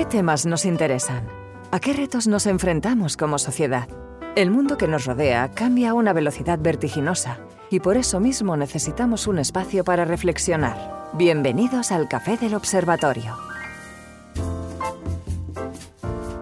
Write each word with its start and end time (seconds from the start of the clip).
¿Qué 0.00 0.06
temas 0.06 0.46
nos 0.46 0.64
interesan? 0.64 1.28
¿A 1.70 1.78
qué 1.78 1.92
retos 1.92 2.26
nos 2.26 2.46
enfrentamos 2.46 3.18
como 3.18 3.38
sociedad? 3.38 3.86
El 4.34 4.50
mundo 4.50 4.78
que 4.78 4.88
nos 4.88 5.04
rodea 5.04 5.50
cambia 5.50 5.90
a 5.90 5.92
una 5.92 6.14
velocidad 6.14 6.58
vertiginosa 6.58 7.36
y 7.68 7.80
por 7.80 7.98
eso 7.98 8.18
mismo 8.18 8.56
necesitamos 8.56 9.26
un 9.26 9.38
espacio 9.38 9.84
para 9.84 10.06
reflexionar. 10.06 11.10
Bienvenidos 11.12 11.92
al 11.92 12.08
Café 12.08 12.38
del 12.38 12.54
Observatorio. 12.54 13.49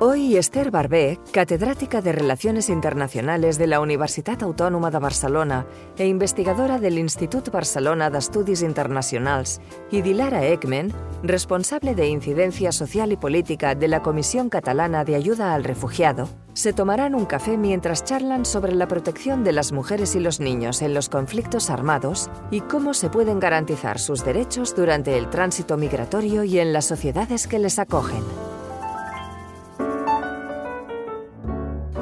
Hoy 0.00 0.36
Esther 0.36 0.70
Barbé, 0.70 1.18
catedrática 1.32 2.00
de 2.00 2.12
Relaciones 2.12 2.68
Internacionales 2.68 3.58
de 3.58 3.66
la 3.66 3.80
Universitat 3.80 4.44
Autònoma 4.44 4.92
de 4.92 5.00
Barcelona 5.02 5.66
e 5.98 6.06
investigadora 6.06 6.78
del 6.78 7.00
Institut 7.02 7.50
Barcelona 7.50 8.06
d'Estudis 8.08 8.62
Internacionals, 8.62 9.60
y 9.90 10.02
Dilara 10.02 10.46
Ekmen, 10.46 10.92
responsable 11.24 11.96
de 11.96 12.06
Incidencia 12.06 12.70
Social 12.70 13.10
y 13.10 13.16
Política 13.16 13.74
de 13.74 13.88
la 13.88 14.00
Comisión 14.00 14.50
Catalana 14.50 15.02
de 15.02 15.16
Ayuda 15.16 15.52
al 15.52 15.64
Refugiado, 15.64 16.28
se 16.52 16.72
tomarán 16.72 17.16
un 17.16 17.26
café 17.26 17.58
mientras 17.58 18.04
charlan 18.04 18.44
sobre 18.44 18.76
la 18.76 18.86
protección 18.86 19.42
de 19.42 19.50
las 19.50 19.72
mujeres 19.72 20.14
y 20.14 20.20
los 20.20 20.38
niños 20.38 20.80
en 20.80 20.94
los 20.94 21.08
conflictos 21.08 21.70
armados 21.70 22.30
y 22.52 22.60
cómo 22.60 22.94
se 22.94 23.10
pueden 23.10 23.40
garantizar 23.40 23.98
sus 23.98 24.24
derechos 24.24 24.76
durante 24.76 25.18
el 25.18 25.28
tránsito 25.28 25.76
migratorio 25.76 26.44
y 26.44 26.60
en 26.60 26.72
las 26.72 26.84
sociedades 26.84 27.48
que 27.48 27.58
les 27.58 27.80
acogen. 27.80 28.22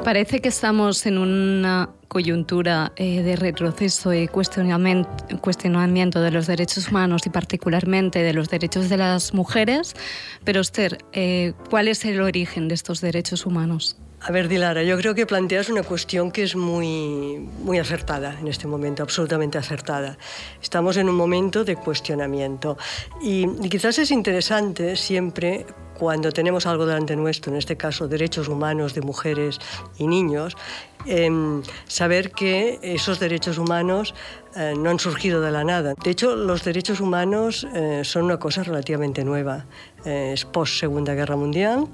Parece 0.07 0.39
que 0.39 0.47
estamos 0.47 1.05
en 1.05 1.17
una 1.17 1.89
coyuntura 2.07 2.93
eh, 2.95 3.23
de 3.23 3.35
retroceso 3.35 4.13
y 4.13 4.29
cuestionamiento, 4.29 6.21
de 6.21 6.31
los 6.31 6.47
derechos 6.47 6.87
humanos 6.87 7.23
y 7.25 7.29
particularmente 7.29 8.19
de 8.19 8.31
los 8.31 8.47
derechos 8.47 8.87
de 8.87 8.95
las 8.95 9.33
mujeres. 9.33 9.97
Pero 10.45 10.61
Esther, 10.61 10.99
eh, 11.11 11.51
¿cuál 11.69 11.89
es 11.89 12.05
el 12.05 12.21
origen 12.21 12.69
de 12.69 12.75
estos 12.75 13.01
derechos 13.01 13.45
humanos? 13.45 13.97
A 14.27 14.31
ver, 14.33 14.49
Dilara, 14.49 14.83
yo 14.83 14.97
creo 14.97 15.15
que 15.15 15.25
planteas 15.25 15.69
una 15.69 15.83
cuestión 15.83 16.31
que 16.31 16.43
es 16.43 16.53
muy, 16.53 17.47
muy 17.63 17.79
acertada 17.79 18.37
en 18.37 18.49
este 18.49 18.67
momento, 18.67 19.01
absolutamente 19.01 19.57
acertada. 19.57 20.17
Estamos 20.61 20.97
en 20.97 21.07
un 21.07 21.15
momento 21.15 21.63
de 21.63 21.77
cuestionamiento 21.77 22.77
y, 23.21 23.47
y 23.63 23.69
quizás 23.69 23.97
es 23.99 24.11
interesante 24.11 24.97
siempre 24.97 25.65
cuando 25.97 26.33
tenemos 26.33 26.65
algo 26.65 26.85
delante 26.85 27.15
nuestro, 27.15 27.53
en 27.53 27.57
este 27.57 27.77
caso 27.77 28.09
derechos 28.09 28.49
humanos 28.49 28.93
de 28.93 28.99
mujeres 28.99 29.59
y 29.97 30.07
niños, 30.07 30.57
em, 31.05 31.63
saber 31.87 32.31
que 32.31 32.79
esos 32.81 33.19
derechos 33.21 33.57
humanos 33.57 34.13
eh, 34.57 34.73
no 34.77 34.89
han 34.89 34.99
surgido 34.99 35.39
de 35.39 35.51
la 35.51 35.63
nada. 35.63 35.93
De 36.03 36.11
hecho, 36.11 36.35
los 36.35 36.65
derechos 36.65 36.99
humanos 36.99 37.65
eh, 37.73 38.01
son 38.03 38.25
una 38.25 38.37
cosa 38.37 38.63
relativamente 38.63 39.23
nueva. 39.23 39.65
Eh, 40.03 40.31
es 40.33 40.43
post 40.43 40.79
Segunda 40.79 41.13
Guerra 41.13 41.37
Mundial. 41.37 41.87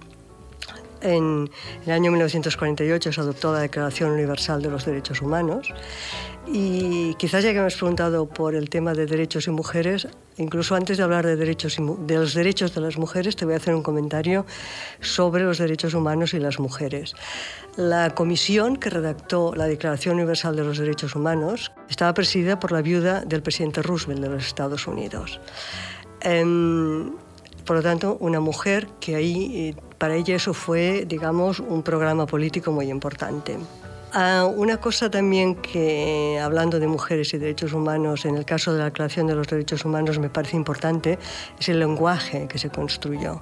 En 1.03 1.49
el 1.85 1.91
año 1.91 2.11
1948 2.11 3.11
se 3.11 3.21
adoptó 3.21 3.51
la 3.51 3.59
Declaración 3.59 4.11
Universal 4.11 4.61
de 4.61 4.69
los 4.69 4.85
Derechos 4.85 5.21
Humanos 5.21 5.73
y 6.47 7.13
quizás 7.15 7.43
ya 7.43 7.51
que 7.51 7.59
me 7.59 7.65
has 7.65 7.75
preguntado 7.75 8.25
por 8.25 8.55
el 8.55 8.69
tema 8.69 8.93
de 8.93 9.05
derechos 9.05 9.47
y 9.47 9.51
mujeres, 9.51 10.07
incluso 10.37 10.75
antes 10.75 10.97
de 10.97 11.03
hablar 11.03 11.25
de, 11.25 11.35
derechos 11.35 11.77
de 11.77 12.15
los 12.15 12.33
derechos 12.33 12.73
de 12.73 12.79
las 12.79 12.97
mujeres, 12.97 13.35
te 13.35 13.43
voy 13.43 13.53
a 13.53 13.57
hacer 13.57 13.75
un 13.75 13.83
comentario 13.83 14.45
sobre 15.01 15.43
los 15.43 15.57
derechos 15.57 15.93
humanos 15.93 16.33
y 16.33 16.39
las 16.39 16.57
mujeres. 16.57 17.15
La 17.75 18.15
comisión 18.15 18.77
que 18.77 18.89
redactó 18.89 19.53
la 19.55 19.65
Declaración 19.65 20.15
Universal 20.15 20.55
de 20.55 20.63
los 20.63 20.77
Derechos 20.77 21.15
Humanos 21.15 21.73
estaba 21.89 22.13
presidida 22.13 22.59
por 22.59 22.71
la 22.71 22.81
viuda 22.81 23.25
del 23.25 23.41
presidente 23.41 23.81
Roosevelt 23.81 24.21
de 24.21 24.29
los 24.29 24.45
Estados 24.45 24.87
Unidos. 24.87 25.41
Em, 26.21 27.11
por 27.65 27.77
lo 27.77 27.81
tanto, 27.81 28.17
una 28.19 28.39
mujer 28.39 28.87
que 28.99 29.15
ahí, 29.15 29.69
eh, 29.69 29.75
para 29.97 30.15
ella 30.15 30.35
eso 30.35 30.53
fue, 30.53 31.05
digamos, 31.07 31.59
un 31.59 31.83
programa 31.83 32.25
político 32.25 32.71
muy 32.71 32.89
importante. 32.89 33.57
Ah, 34.15 34.45
una 34.45 34.77
cosa 34.77 35.09
también 35.09 35.55
que, 35.55 36.39
hablando 36.39 36.79
de 36.79 36.85
mujeres 36.85 37.33
y 37.33 37.39
derechos 37.39 37.73
humanos, 37.73 38.25
en 38.25 38.35
el 38.35 38.45
caso 38.45 38.71
de 38.71 38.77
la 38.77 38.85
Declaración 38.85 39.25
de 39.25 39.33
los 39.33 39.47
Derechos 39.47 39.85
Humanos 39.85 40.19
me 40.19 40.29
parece 40.29 40.55
importante, 40.55 41.17
es 41.59 41.69
el 41.69 41.79
lenguaje 41.79 42.47
que 42.47 42.59
se 42.59 42.69
construyó. 42.69 43.41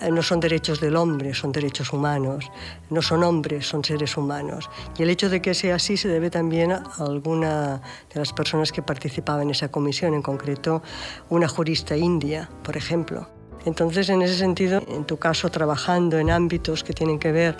Eh, 0.00 0.10
no 0.10 0.22
son 0.22 0.40
derechos 0.40 0.80
del 0.80 0.96
hombre, 0.96 1.34
son 1.34 1.52
derechos 1.52 1.92
humanos. 1.92 2.50
No 2.88 3.02
son 3.02 3.22
hombres, 3.22 3.66
son 3.66 3.84
seres 3.84 4.16
humanos. 4.16 4.70
Y 4.96 5.02
el 5.02 5.10
hecho 5.10 5.28
de 5.28 5.42
que 5.42 5.52
sea 5.52 5.74
así 5.74 5.98
se 5.98 6.08
debe 6.08 6.30
también 6.30 6.72
a 6.72 6.84
alguna 6.98 7.82
de 8.12 8.20
las 8.20 8.32
personas 8.32 8.72
que 8.72 8.80
participaban 8.80 9.42
en 9.42 9.50
esa 9.50 9.70
comisión, 9.70 10.14
en 10.14 10.22
concreto 10.22 10.82
una 11.28 11.46
jurista 11.46 11.94
india, 11.94 12.48
por 12.62 12.78
ejemplo 12.78 13.39
entonces, 13.64 14.08
en 14.08 14.22
ese 14.22 14.36
sentido, 14.36 14.82
en 14.88 15.04
tu 15.04 15.18
caso, 15.18 15.50
trabajando 15.50 16.18
en 16.18 16.30
ámbitos 16.30 16.82
que 16.82 16.92
tienen 16.92 17.18
que 17.18 17.32
ver 17.32 17.56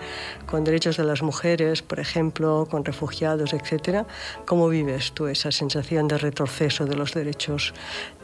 con 0.47 0.65
derechos 0.65 0.97
de 0.97 1.05
las 1.05 1.23
mujeres, 1.23 1.83
por 1.83 2.01
ejemplo, 2.01 2.67
con 2.71 2.85
refugiados, 2.85 3.53
etcétera, 3.53 4.07
¿cómo 4.47 4.69
vives 4.69 5.13
tú 5.13 5.27
esa 5.27 5.53
sensación 5.53 6.09
de 6.09 6.19
retroceso 6.19 6.87
de 6.87 6.97
los 6.97 7.13
derechos 7.13 7.75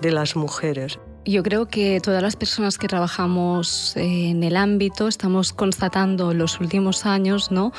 de 0.00 0.10
las 0.10 0.36
mujeres? 0.36 0.98
Yo 1.26 1.42
creo 1.42 1.66
que 1.66 2.00
todas 2.00 2.22
las 2.22 2.36
personas 2.36 2.78
que 2.78 2.86
trabajamos 2.86 3.96
en 3.96 4.44
el 4.44 4.56
ámbito 4.56 5.08
estamos 5.08 5.52
constatando 5.52 6.30
en 6.30 6.38
los 6.38 6.60
últimos 6.60 7.04
años, 7.04 7.50
¿no? 7.50 7.72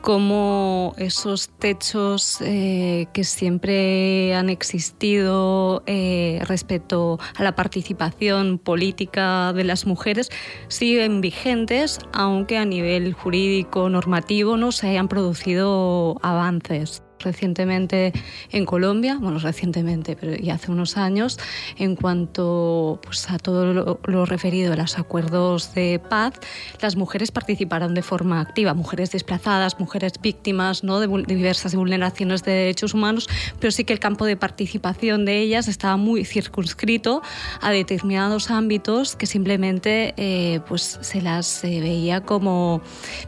cómo 0.00 0.94
esos 0.98 1.48
techos 1.58 2.40
eh, 2.40 3.06
que 3.12 3.24
siempre 3.24 4.34
han 4.36 4.48
existido 4.48 5.82
eh, 5.86 6.40
respecto 6.44 7.18
a 7.34 7.42
la 7.42 7.56
participación 7.56 8.58
política 8.58 9.52
de 9.52 9.64
las 9.64 9.84
mujeres 9.84 10.30
siguen 10.68 11.20
vigentes, 11.20 11.98
aunque 12.12 12.56
a 12.56 12.64
nivel 12.64 13.14
jurídico 13.14 13.90
normativo 13.90 14.56
no 14.56 14.70
se 14.70 14.90
hayan 14.90 15.08
producido 15.08 16.18
avances 16.22 17.02
recientemente 17.18 18.12
en 18.50 18.64
Colombia, 18.66 19.18
bueno, 19.20 19.38
recientemente, 19.38 20.16
pero 20.16 20.34
ya 20.36 20.54
hace 20.54 20.70
unos 20.70 20.96
años, 20.96 21.38
en 21.76 21.96
cuanto 21.96 23.00
pues, 23.02 23.30
a 23.30 23.38
todo 23.38 23.72
lo, 23.72 24.26
referido 24.26 24.72
a 24.72 24.76
los 24.76 24.98
acuerdos 24.98 25.74
de 25.74 26.00
paz, 26.10 26.34
las 26.80 26.96
mujeres 26.96 27.30
participaron 27.30 27.94
de 27.94 28.02
forma 28.02 28.40
activa, 28.40 28.74
mujeres 28.74 29.10
desplazadas, 29.10 29.78
mujeres 29.78 30.14
víctimas 30.20 30.84
¿no? 30.84 31.00
de, 31.00 31.24
diversas 31.26 31.74
vulneraciones 31.74 32.42
de 32.44 32.52
derechos 32.52 32.94
humanos, 32.94 33.28
pero 33.60 33.70
sí 33.70 33.84
que 33.84 33.92
el 33.92 34.00
campo 34.00 34.24
de 34.24 34.36
participación 34.36 35.24
de 35.24 35.40
ellas 35.40 35.68
estaba 35.68 35.96
muy 35.96 36.24
circunscrito 36.24 37.22
a 37.60 37.70
determinados 37.70 38.50
ámbitos 38.50 39.16
que 39.16 39.26
simplemente 39.26 40.14
eh, 40.16 40.60
pues, 40.68 40.98
se 41.00 41.22
las 41.22 41.64
eh, 41.64 41.80
veía 41.80 42.20
como 42.20 42.82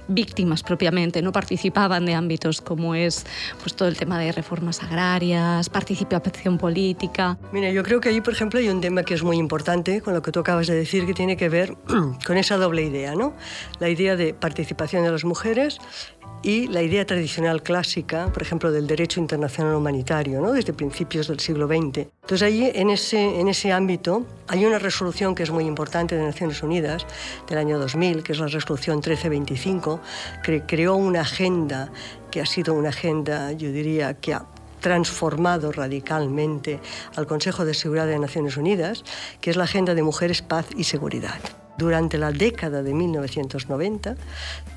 víctimas 0.08 0.62
propiamente, 0.62 1.22
no 1.22 1.32
participaban 1.32 2.06
de 2.06 2.14
ámbitos 2.14 2.60
como 2.60 2.94
es 2.94 3.26
pues, 3.62 3.74
todo 3.78 3.88
el 3.88 3.96
tema 3.96 4.18
de 4.18 4.32
reformas 4.32 4.82
agrarias, 4.82 5.70
participación 5.70 6.58
política. 6.58 7.38
Mira, 7.52 7.70
yo 7.70 7.82
creo 7.84 8.00
que 8.00 8.10
ahí, 8.10 8.20
por 8.20 8.34
ejemplo, 8.34 8.58
hay 8.58 8.68
un 8.68 8.80
tema 8.80 9.04
que 9.04 9.14
es 9.14 9.22
muy 9.22 9.38
importante 9.38 10.02
con 10.02 10.12
lo 10.12 10.20
que 10.20 10.32
tú 10.32 10.40
acabas 10.40 10.66
de 10.66 10.74
decir, 10.74 11.06
que 11.06 11.14
tiene 11.14 11.36
que 11.36 11.48
ver 11.48 11.76
con 12.26 12.36
esa 12.36 12.56
doble 12.56 12.82
idea, 12.82 13.14
¿no? 13.14 13.34
La 13.78 13.88
idea 13.88 14.16
de 14.16 14.34
participación 14.34 15.04
de 15.04 15.12
las 15.12 15.24
mujeres 15.24 15.78
y 16.42 16.68
la 16.68 16.82
idea 16.82 17.04
tradicional 17.04 17.62
clásica, 17.62 18.32
por 18.32 18.42
ejemplo, 18.42 18.70
del 18.70 18.86
derecho 18.86 19.20
internacional 19.20 19.74
humanitario, 19.74 20.40
¿no? 20.40 20.52
desde 20.52 20.72
principios 20.72 21.28
del 21.28 21.40
siglo 21.40 21.66
XX. 21.66 22.06
Entonces, 22.22 22.42
allí, 22.42 22.70
en 22.74 22.90
ese, 22.90 23.40
en 23.40 23.48
ese 23.48 23.72
ámbito, 23.72 24.26
hay 24.46 24.64
una 24.64 24.78
resolución 24.78 25.34
que 25.34 25.42
es 25.42 25.50
muy 25.50 25.64
importante 25.64 26.16
de 26.16 26.22
Naciones 26.22 26.62
Unidas 26.62 27.06
del 27.48 27.58
año 27.58 27.78
2000, 27.78 28.22
que 28.22 28.32
es 28.32 28.38
la 28.38 28.46
resolución 28.46 28.96
1325, 28.96 30.00
que 30.42 30.62
creó 30.62 30.94
una 30.94 31.22
agenda 31.22 31.90
que 32.30 32.40
ha 32.40 32.46
sido 32.46 32.74
una 32.74 32.90
agenda, 32.90 33.52
yo 33.52 33.72
diría, 33.72 34.14
que 34.14 34.34
ha 34.34 34.46
transformado 34.80 35.72
radicalmente 35.72 36.80
al 37.16 37.26
Consejo 37.26 37.64
de 37.64 37.74
Seguridad 37.74 38.06
de 38.06 38.18
Naciones 38.18 38.56
Unidas, 38.56 39.04
que 39.40 39.50
es 39.50 39.56
la 39.56 39.64
Agenda 39.64 39.94
de 39.94 40.02
Mujeres, 40.02 40.42
Paz 40.42 40.66
y 40.76 40.84
Seguridad. 40.84 41.40
Durante 41.78 42.18
la 42.18 42.32
década 42.32 42.82
de 42.82 42.92
1990, 42.92 44.16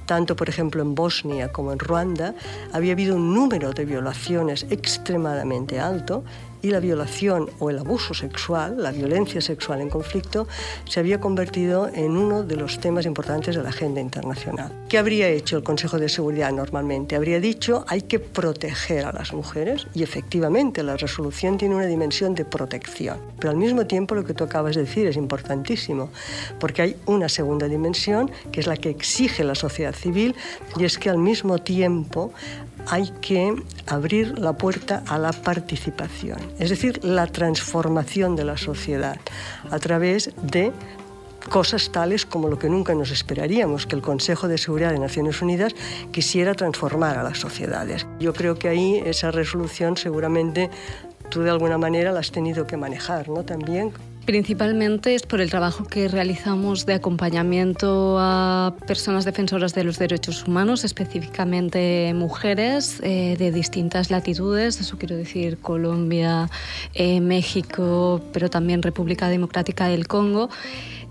tanto 0.06 0.36
por 0.36 0.50
ejemplo 0.50 0.84
en 0.84 0.94
Bosnia 0.94 1.52
como 1.52 1.74
en 1.74 1.80
Ruanda, 1.80 2.36
había 2.74 2.94
habido 2.94 3.16
un 3.16 3.34
número 3.34 3.72
de 3.72 3.86
violaciones 3.86 4.68
extremadamente 4.70 5.80
alto 5.80 6.24
y 6.62 6.70
la 6.70 6.80
violación 6.80 7.50
o 7.60 7.70
el 7.70 7.80
abuso 7.80 8.14
sexual, 8.14 8.82
la 8.82 8.92
violencia 8.92 9.42
sexual 9.42 9.82
en 9.82 9.90
conflicto, 9.90 10.48
se 10.86 11.00
había 11.00 11.20
convertido 11.20 11.90
en 11.94 12.18
uno 12.18 12.44
de 12.44 12.56
los 12.56 12.80
temas 12.80 13.06
importantes 13.06 13.56
de 13.56 13.64
la 13.64 13.70
agenda 13.70 14.02
internacional. 14.02 14.72
¿Qué 14.90 14.98
habría 14.98 15.28
hecho 15.30 15.58
el 15.58 15.64
Consejo 15.64 15.98
de 15.98 16.10
Seguridad 16.10 16.52
normalmente? 16.52 17.16
Habría 17.16 17.40
dicho 17.40 17.86
hay 17.88 18.04
que 18.04 18.20
proteger 18.20 19.06
a 19.06 19.12
las 19.12 19.34
mujeres 19.34 19.88
y 19.94 20.04
efectivamente 20.04 20.84
la 20.84 20.98
resolución 20.98 21.58
tiene 21.58 21.76
una 21.76 21.86
dimensión 21.86 22.36
de 22.36 22.46
protección. 22.46 23.20
Pero 23.40 23.52
al 23.52 23.58
mismo 23.58 23.88
tiempo 23.88 24.16
lo 24.16 24.24
que 24.24 24.34
tú 24.34 24.44
acabas 24.44 24.76
de 24.76 24.82
decir 24.82 25.08
es 25.08 25.18
importantísimo 25.18 26.10
porque 26.60 26.82
hay 26.82 26.96
una 27.06 27.30
segunda 27.30 27.68
dimensión 27.68 28.32
que 28.52 28.60
es 28.60 28.68
la 28.68 28.78
que 28.78 28.90
exige 28.90 29.44
la 29.44 29.56
sociedad 29.56 29.94
civil 29.94 30.36
y 30.78 30.86
es 30.86 30.98
que 30.98 31.10
al 31.10 31.18
mismo 31.18 31.58
tiempo 31.60 32.34
hay 32.88 33.12
que 33.22 33.56
abrir 33.88 34.38
la 34.40 34.54
puerta 34.54 35.04
a 35.08 35.18
la 35.18 35.32
participación, 35.32 36.40
es 36.60 36.70
decir, 36.70 37.04
la 37.04 37.28
transformación 37.28 38.36
de 38.36 38.46
la 38.46 38.58
sociedad 38.58 39.18
a 39.70 39.80
través 39.80 40.32
de 40.42 40.72
cosas 41.50 41.92
tales 41.92 42.26
como 42.26 42.48
lo 42.48 42.60
que 42.60 42.70
nunca 42.70 42.94
nos 42.94 43.12
esperaríamos, 43.12 43.86
que 43.86 43.96
el 43.96 44.02
Consejo 44.02 44.48
de 44.48 44.58
Seguridad 44.58 44.92
de 44.92 45.00
Naciones 45.00 45.42
Unidas 45.42 45.74
quisiera 46.12 46.54
transformar 46.54 47.18
a 47.18 47.24
las 47.24 47.40
sociedades. 47.40 48.06
Yo 48.20 48.34
creo 48.34 48.56
que 48.56 48.70
ahí 48.70 49.02
esa 49.06 49.32
resolución 49.32 49.98
seguramente 49.98 50.70
tú 51.30 51.42
de 51.42 51.50
alguna 51.50 51.78
manera 51.78 52.12
la 52.12 52.20
has 52.20 52.32
tenido 52.32 52.68
que 52.68 52.78
manejar, 52.78 53.30
¿no? 53.30 53.44
También. 53.44 53.92
Principalmente 54.26 55.16
es 55.16 55.24
por 55.24 55.42
el 55.42 55.50
trabajo 55.50 55.84
que 55.84 56.08
realizamos 56.08 56.86
de 56.86 56.94
acompañamiento 56.94 58.18
a 58.20 58.76
personas 58.86 59.26
defensoras 59.26 59.74
de 59.74 59.84
los 59.84 59.98
derechos 59.98 60.48
humanos, 60.48 60.84
específicamente 60.84 62.14
mujeres 62.14 63.00
eh, 63.04 63.36
de 63.38 63.52
distintas 63.52 64.12
latitudes, 64.12 64.80
eso 64.80 64.98
quiero 65.00 65.16
decir 65.16 65.58
Colombia, 65.58 66.50
eh, 66.94 67.20
México, 67.20 68.22
pero 68.32 68.50
también 68.50 68.84
República 68.84 69.28
Democrática 69.28 69.88
del 69.88 70.08
Congo. 70.08 70.50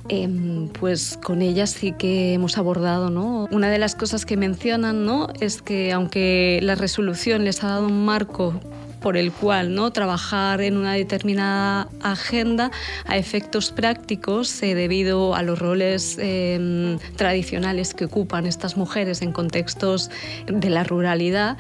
Em, 0.08 0.68
pues 0.68 1.18
con 1.22 1.42
ellas 1.42 1.70
sí 1.70 1.92
que 1.92 2.32
hemos 2.32 2.58
abordado, 2.58 3.10
¿no? 3.10 3.46
Una 3.52 3.70
de 3.70 3.78
las 3.78 3.94
cosas 3.94 4.24
que 4.24 4.36
mencionan, 4.36 5.04
¿no? 5.04 5.28
Es 5.40 5.62
que 5.62 5.92
aunque 5.92 6.58
la 6.62 6.74
resolución 6.74 7.44
les 7.44 7.62
ha 7.62 7.68
dado 7.68 7.86
un 7.86 8.04
marco 8.04 8.58
por 9.00 9.16
el 9.16 9.32
cual 9.32 9.74
¿no? 9.74 9.90
trabajar 9.92 10.60
en 10.60 10.76
una 10.76 10.94
determinada 10.94 11.88
agenda 12.02 12.70
a 13.06 13.16
efectos 13.16 13.70
prácticos 13.70 14.62
eh, 14.62 14.74
debido 14.74 15.34
a 15.34 15.42
los 15.42 15.58
roles 15.58 16.16
em, 16.18 16.98
tradicionales 17.16 17.94
que 17.94 18.04
ocupan 18.04 18.46
estas 18.46 18.76
mujeres 18.76 19.22
en 19.22 19.32
contextos 19.32 20.10
de 20.46 20.70
la 20.70 20.84
ruralidad, 20.84 21.56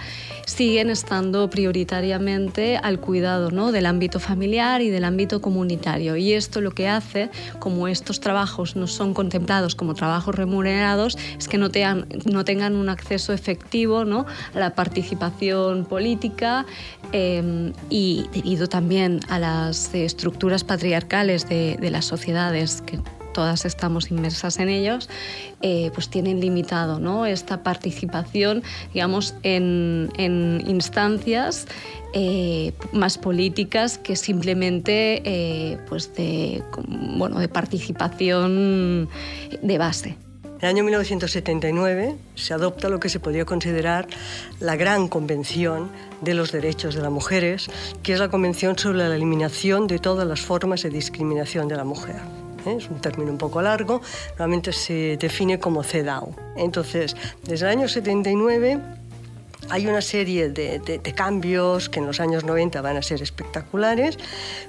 siguen 0.46 0.90
estando 0.90 1.48
prioritariamente 1.48 2.76
al 2.76 3.00
cuidado 3.00 3.50
¿no? 3.50 3.72
del 3.72 3.86
ámbito 3.86 4.20
familiar 4.20 4.82
y 4.82 4.90
del 4.90 5.04
ámbito 5.04 5.40
comunitario. 5.40 6.16
Y 6.16 6.32
esto 6.32 6.60
lo 6.60 6.72
que 6.72 6.88
hace, 6.88 7.30
como 7.58 7.88
estos 7.88 8.20
trabajos 8.20 8.76
no 8.76 8.86
son 8.86 9.14
contemplados 9.14 9.74
como 9.74 9.94
trabajos 9.94 10.34
remunerados, 10.34 11.16
es 11.38 11.48
que 11.48 11.58
no, 11.58 11.70
tengan, 11.70 12.06
no 12.24 12.44
tengan 12.44 12.76
un 12.76 12.88
acceso 12.88 13.32
efectivo 13.32 14.04
¿no? 14.04 14.26
a 14.54 14.58
la 14.58 14.74
participación 14.74 15.84
política. 15.84 16.66
Eh, 17.12 17.29
Em, 17.30 17.72
y 17.90 18.26
debido 18.32 18.68
también 18.68 19.20
a 19.28 19.38
las 19.38 19.94
estructuras 19.94 20.64
patriarcales 20.64 21.48
de, 21.48 21.90
las 21.90 22.04
sociedades 22.04 22.82
que 22.82 22.98
todas 23.32 23.64
estamos 23.64 24.10
inmersas 24.10 24.58
en 24.58 24.68
ellos, 24.68 25.08
eh, 25.62 25.90
pues 25.94 26.08
tienen 26.08 26.40
limitado 26.40 27.26
esta 27.26 27.62
participación, 27.62 28.62
digamos, 28.92 29.34
en, 29.44 30.10
instancias 30.66 31.66
eh, 32.14 32.72
más 32.92 33.18
políticas 33.18 33.98
que 33.98 34.16
simplemente 34.16 35.22
eh, 35.24 35.78
pues 35.88 36.12
de, 36.16 36.64
bueno, 37.16 37.38
de 37.38 37.48
participación 37.48 39.08
de 39.62 39.78
base. 39.78 40.29
En 40.60 40.66
el 40.66 40.74
año 40.76 40.84
1979 40.84 42.16
se 42.34 42.52
adopta 42.52 42.90
lo 42.90 43.00
que 43.00 43.08
se 43.08 43.18
podría 43.18 43.46
considerar 43.46 44.06
la 44.60 44.76
gran 44.76 45.08
convención 45.08 45.90
de 46.20 46.34
los 46.34 46.52
derechos 46.52 46.94
de 46.94 47.00
las 47.00 47.10
mujeres, 47.10 47.70
que 48.02 48.12
es 48.12 48.18
la 48.18 48.28
Convención 48.28 48.76
sobre 48.76 48.98
la 48.98 49.16
eliminación 49.16 49.86
de 49.86 49.98
todas 49.98 50.28
las 50.28 50.42
formas 50.42 50.82
de 50.82 50.90
discriminación 50.90 51.66
de 51.66 51.76
la 51.76 51.84
mujer. 51.84 52.16
¿eh? 52.66 52.76
Es 52.76 52.90
un 52.90 53.00
término 53.00 53.32
un 53.32 53.38
poco 53.38 53.62
largo, 53.62 54.02
normalmente 54.32 54.74
se 54.74 55.16
define 55.16 55.58
como 55.58 55.82
CEDAW. 55.82 56.34
Entonces, 56.56 57.16
desde 57.42 57.64
el 57.64 57.78
año 57.78 57.88
79 57.88 58.80
hay 59.70 59.86
una 59.86 60.02
serie 60.02 60.50
de, 60.50 60.78
de, 60.78 61.14
cambios 61.14 61.88
que 61.88 62.00
en 62.00 62.06
los 62.06 62.20
años 62.20 62.44
90 62.44 62.82
van 62.82 62.98
a 62.98 63.02
ser 63.02 63.22
espectaculares, 63.22 64.18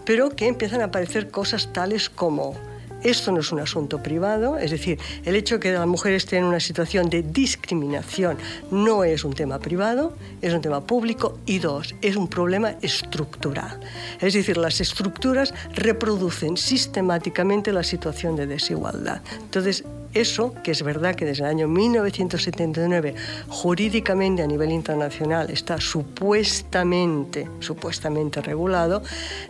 pero 0.05 0.29
que 0.29 0.47
empiezan 0.47 0.79
a 0.79 0.85
aparecer 0.85 1.29
cosas 1.31 1.73
tales 1.73 2.09
como 2.09 2.55
esto 3.03 3.31
no 3.31 3.39
es 3.39 3.51
un 3.51 3.59
asunto 3.59 4.01
privado, 4.01 4.57
es 4.57 4.71
decir, 4.71 4.99
el 5.25 5.35
hecho 5.35 5.55
de 5.55 5.59
que 5.61 5.71
las 5.71 5.87
mujeres 5.87 6.23
estén 6.23 6.39
en 6.39 6.45
una 6.45 6.59
situación 6.59 7.09
de 7.09 7.23
discriminación 7.23 8.37
no 8.69 9.03
es 9.03 9.23
un 9.23 9.33
tema 9.33 9.59
privado, 9.59 10.15
es 10.41 10.53
un 10.53 10.61
tema 10.61 10.81
público 10.81 11.39
y 11.45 11.59
dos, 11.59 11.95
es 12.01 12.15
un 12.15 12.27
problema 12.27 12.75
estructural. 12.81 13.79
Es 14.19 14.33
decir, 14.33 14.57
las 14.57 14.81
estructuras 14.81 15.53
reproducen 15.73 16.57
sistemáticamente 16.57 17.71
la 17.71 17.83
situación 17.83 18.35
de 18.35 18.47
desigualdad. 18.47 19.21
Entonces, 19.41 19.83
eso, 20.13 20.53
que 20.63 20.71
es 20.71 20.83
verdad 20.83 21.15
que 21.15 21.25
desde 21.25 21.43
el 21.43 21.49
año 21.49 21.67
1979 21.67 23.15
jurídicamente 23.47 24.43
a 24.43 24.47
nivel 24.47 24.71
internacional 24.71 25.49
está 25.49 25.79
supuestamente, 25.79 27.47
supuestamente 27.59 28.41
regulado, 28.41 29.01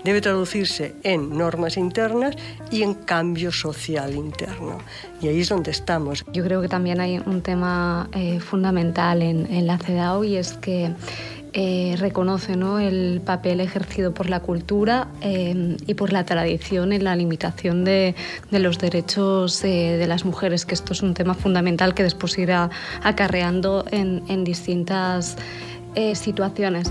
debe 0.03 0.21
traducirse 0.21 0.95
en 1.03 1.37
normas 1.37 1.77
internas 1.77 2.35
y 2.71 2.83
en 2.83 2.93
cambio 2.93 3.51
social 3.51 4.13
interno. 4.13 4.79
Y 5.21 5.27
ahí 5.27 5.41
es 5.41 5.49
donde 5.49 5.71
estamos. 5.71 6.25
Yo 6.33 6.43
creo 6.43 6.61
que 6.61 6.67
también 6.67 6.99
hay 6.99 7.19
un 7.19 7.41
tema 7.41 8.09
eh, 8.13 8.39
fundamental 8.39 9.21
en, 9.21 9.51
en 9.53 9.67
la 9.67 9.77
CEDAW 9.77 10.23
y 10.23 10.37
es 10.37 10.53
que 10.53 10.91
eh, 11.53 11.95
reconoce 11.99 12.55
¿no? 12.55 12.79
el 12.79 13.21
papel 13.25 13.59
ejercido 13.59 14.13
por 14.13 14.29
la 14.29 14.39
cultura 14.39 15.09
eh, 15.21 15.75
y 15.85 15.93
por 15.95 16.13
la 16.13 16.23
tradición 16.25 16.93
en 16.93 17.03
la 17.03 17.15
limitación 17.15 17.83
de, 17.83 18.15
los 18.51 18.79
derechos 18.79 19.61
eh, 19.65 19.97
de 19.97 20.07
las 20.07 20.23
mujeres, 20.23 20.65
que 20.65 20.75
esto 20.75 20.93
es 20.93 21.01
un 21.01 21.13
tema 21.13 21.33
fundamental 21.33 21.93
que 21.93 22.03
después 22.03 22.37
irá 22.37 22.69
acarreando 23.03 23.85
en, 23.91 24.23
en 24.29 24.43
distintas 24.43 25.35
situaciones. 26.13 26.89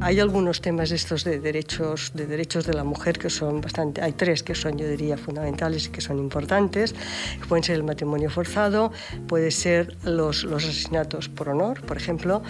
Hay 0.00 0.20
algunos 0.20 0.60
temas 0.60 0.90
estos 0.90 1.24
de 1.24 1.40
derechos, 1.40 2.12
de 2.14 2.26
derechos 2.26 2.66
de 2.66 2.74
la 2.74 2.84
mujer 2.84 3.18
que 3.18 3.30
son 3.30 3.62
bastante, 3.62 4.02
hay 4.02 4.12
tres 4.12 4.42
que 4.42 4.54
son, 4.54 4.76
yo 4.76 4.86
diría, 4.86 5.16
fundamentales 5.16 5.86
y 5.86 5.90
que 5.90 6.02
son 6.02 6.18
importantes. 6.18 6.94
Pueden 7.48 7.64
ser 7.64 7.76
el 7.76 7.82
matrimonio 7.82 8.28
forzado, 8.28 8.92
puede 9.26 9.50
ser 9.50 9.96
los, 10.04 10.44
los 10.44 10.64
asesinatos 10.64 11.30
por 11.30 11.48
honor, 11.48 11.80
por 11.80 11.96
ejemplo, 11.96 12.42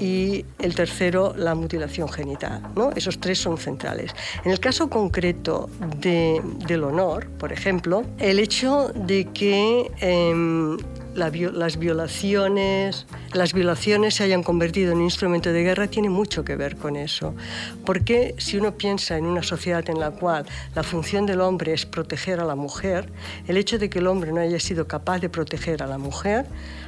y 0.00 0.46
el 0.58 0.74
tercero, 0.74 1.34
la 1.36 1.54
mutilación 1.54 2.08
genital. 2.08 2.62
¿no? 2.74 2.90
Esos 2.96 3.20
tres 3.20 3.38
son 3.38 3.58
centrales. 3.58 4.12
En 4.44 4.50
el 4.50 4.58
caso 4.58 4.88
concreto 4.88 5.68
de, 6.00 6.40
del 6.66 6.84
honor, 6.84 7.28
por 7.38 7.52
ejemplo, 7.52 8.04
el 8.18 8.38
hecho 8.38 8.90
de 8.94 9.26
que 9.26 9.90
eh, 10.00 10.76
las 11.18 11.78
violaciones, 11.78 13.06
las 13.32 13.52
violaciones 13.52 14.14
se 14.14 14.24
hayan 14.24 14.42
convertido 14.42 14.92
en 14.92 14.98
un 14.98 15.04
instrumento 15.04 15.52
de 15.52 15.62
guerra 15.62 15.88
tiene 15.88 16.08
mucho 16.08 16.44
que 16.44 16.56
ver 16.56 16.76
con 16.76 16.96
eso. 16.96 17.34
Porque 17.84 18.34
si 18.38 18.56
uno 18.56 18.74
piensa 18.74 19.16
en 19.16 19.26
una 19.26 19.42
sociedad 19.42 19.88
en 19.90 20.00
la 20.00 20.12
cual 20.12 20.46
la 20.74 20.82
función 20.82 21.26
del 21.26 21.40
hombre 21.40 21.72
es 21.72 21.84
proteger 21.84 22.40
a 22.40 22.44
la 22.44 22.54
mujer, 22.54 23.10
el 23.46 23.56
hecho 23.56 23.78
de 23.78 23.90
que 23.90 23.98
el 23.98 24.06
hombre 24.06 24.32
no 24.32 24.40
haya 24.40 24.60
sido 24.60 24.86
capaz 24.86 25.18
de 25.18 25.28
proteger 25.28 25.82
a 25.82 25.86
la 25.86 25.98
mujer 25.98 26.46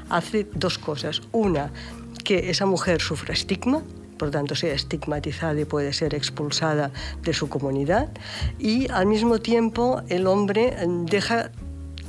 hace 0.08 0.46
dos 0.54 0.78
cosas. 0.78 1.22
Una, 1.32 1.72
que 2.24 2.50
esa 2.50 2.66
mujer 2.66 3.00
sufra 3.00 3.34
estigma, 3.34 3.82
por 4.18 4.30
tanto 4.30 4.54
sea 4.54 4.74
estigmatizada 4.74 5.58
y 5.58 5.64
puede 5.64 5.92
ser 5.92 6.14
expulsada 6.14 6.90
de 7.22 7.32
su 7.32 7.48
comunidad, 7.48 8.08
y 8.58 8.90
al 8.90 9.06
mismo 9.06 9.38
tiempo 9.38 10.02
el 10.08 10.26
hombre 10.26 10.76
deja 11.06 11.50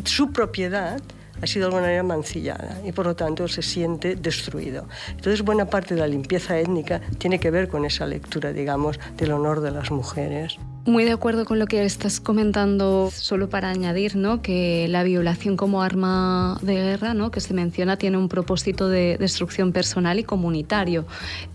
su 0.03 0.31
propiedad 0.31 1.01
ha 1.41 1.47
sido 1.47 1.63
de 1.63 1.65
alguna 1.67 1.83
manera 1.83 2.03
mancillada 2.03 2.79
y 2.85 2.91
por 2.91 3.05
lo 3.05 3.15
tanto 3.15 3.47
se 3.47 3.61
siente 3.61 4.15
destruido. 4.15 4.87
Entonces 5.09 5.41
buena 5.41 5.65
parte 5.65 5.95
de 5.95 6.01
la 6.01 6.07
limpieza 6.07 6.59
étnica 6.59 7.01
tiene 7.17 7.39
que 7.39 7.51
ver 7.51 7.67
con 7.67 7.85
esa 7.85 8.05
lectura, 8.05 8.53
digamos, 8.53 8.99
del 9.17 9.31
honor 9.31 9.61
de 9.61 9.71
las 9.71 9.91
mujeres. 9.91 10.57
Muy 10.83 11.03
de 11.03 11.11
acuerdo 11.11 11.45
con 11.45 11.59
lo 11.59 11.67
que 11.67 11.85
estás 11.85 12.19
comentando, 12.19 13.11
solo 13.13 13.49
para 13.49 13.69
añadir 13.69 14.15
¿no? 14.15 14.41
que 14.41 14.87
la 14.89 15.03
violación 15.03 15.55
como 15.55 15.83
arma 15.83 16.57
de 16.63 16.73
guerra 16.73 17.13
¿no? 17.13 17.29
que 17.29 17.39
se 17.39 17.53
menciona 17.53 17.97
tiene 17.97 18.17
un 18.17 18.27
propósito 18.27 18.89
de 18.89 19.15
destrucción 19.19 19.73
personal 19.73 20.17
y 20.17 20.23
comunitario 20.23 21.05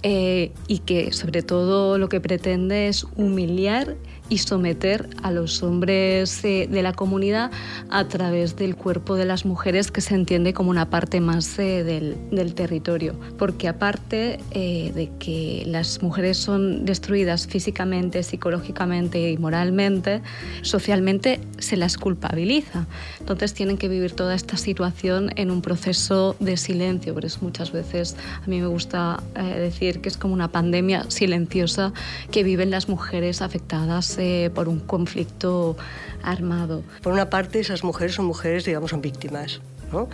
eh, 0.04 0.52
y 0.68 0.78
que 0.78 1.10
sobre 1.10 1.42
todo 1.42 1.98
lo 1.98 2.08
que 2.08 2.20
pretende 2.20 2.86
es 2.86 3.04
humillar 3.16 3.96
y 4.28 4.38
someter 4.38 5.08
a 5.22 5.30
los 5.30 5.62
hombres 5.62 6.44
eh, 6.44 6.68
de 6.70 6.82
la 6.82 6.92
comunidad 6.92 7.50
a 7.90 8.08
través 8.08 8.56
del 8.56 8.76
cuerpo 8.76 9.14
de 9.14 9.24
las 9.24 9.44
mujeres 9.44 9.90
que 9.90 10.00
se 10.00 10.14
entiende 10.14 10.52
como 10.52 10.70
una 10.70 10.90
parte 10.90 11.20
más 11.20 11.58
eh, 11.58 11.84
del, 11.84 12.16
del, 12.30 12.54
territorio. 12.54 13.14
Porque 13.38 13.68
aparte 13.68 14.38
eh, 14.50 14.92
de 14.94 15.10
que 15.18 15.64
las 15.66 16.02
mujeres 16.02 16.38
son 16.38 16.84
destruidas 16.84 17.46
físicamente, 17.46 18.22
psicológicamente 18.22 19.30
y 19.30 19.36
moralmente, 19.38 20.22
socialmente 20.62 21.40
se 21.58 21.76
las 21.76 21.96
culpabiliza. 21.96 22.86
Entonces 23.20 23.54
tienen 23.54 23.78
que 23.78 23.88
vivir 23.88 24.12
toda 24.12 24.34
esta 24.34 24.56
situación 24.56 25.30
en 25.36 25.50
un 25.50 25.62
proceso 25.62 26.36
de 26.40 26.56
silencio. 26.56 27.14
Por 27.14 27.24
eso 27.24 27.38
muchas 27.42 27.72
veces 27.72 28.16
a 28.44 28.46
mí 28.48 28.60
me 28.60 28.66
gusta 28.66 29.22
decir 29.34 30.00
que 30.00 30.08
es 30.08 30.16
como 30.16 30.34
una 30.34 30.48
pandemia 30.48 31.04
silenciosa 31.08 31.92
que 32.30 32.42
viven 32.42 32.70
las 32.70 32.88
mujeres 32.88 33.42
afectadas 33.42 34.15
por 34.54 34.68
un 34.68 34.80
conflicto 34.80 35.76
armado. 36.22 36.82
Por 37.02 37.12
una 37.12 37.30
parte, 37.30 37.60
esas 37.60 37.84
mujeres 37.84 38.14
son 38.14 38.24
mujeres, 38.24 38.64
digamos, 38.64 38.90
son 38.90 39.00
víctimas, 39.00 39.60
¿no? 39.92 40.08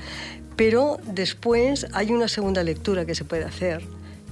Pero 0.56 0.98
después 1.06 1.86
hay 1.92 2.10
una 2.10 2.28
segunda 2.28 2.62
lectura 2.62 3.04
que 3.06 3.14
se 3.14 3.24
puede 3.24 3.44
hacer, 3.44 3.82